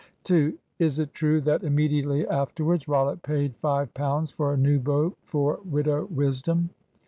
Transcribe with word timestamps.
"2. 0.23 0.57
Is 0.79 0.97
it 0.97 1.13
true 1.13 1.39
that 1.41 1.61
immediately 1.63 2.27
afterwards 2.27 2.87
Rollitt 2.87 3.21
paid 3.21 3.55
five 3.55 3.93
pounds 3.93 4.31
for 4.31 4.51
a 4.51 4.57
new 4.57 4.79
boat 4.79 5.15
for 5.21 5.59
Widow 5.63 6.05
Wisdom? 6.09 6.71